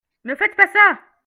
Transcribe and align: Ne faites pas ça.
Ne 0.25 0.33
faites 0.35 0.55
pas 0.55 0.65
ça. 0.73 0.99